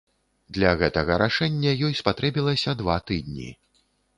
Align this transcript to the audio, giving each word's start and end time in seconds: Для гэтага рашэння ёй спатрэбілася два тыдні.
Для 0.55 0.71
гэтага 0.79 1.17
рашэння 1.23 1.75
ёй 1.89 1.93
спатрэбілася 2.01 2.77
два 2.81 2.97
тыдні. 3.11 3.49